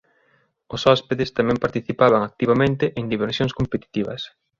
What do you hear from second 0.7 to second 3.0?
Os hóspedes tamén participaban activamente